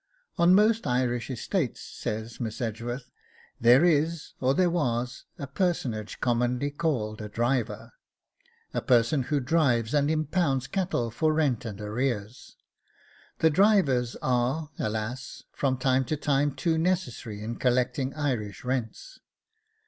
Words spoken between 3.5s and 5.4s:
'there is, or there was,